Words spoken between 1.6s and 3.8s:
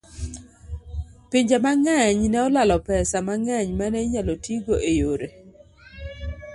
mang'eny ne olalo pesa mang'eny